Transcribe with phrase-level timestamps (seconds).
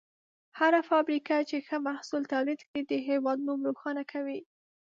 [0.59, 4.39] هره فابریکه چې ښه محصول تولید کړي، د هېواد نوم روښانه کوي.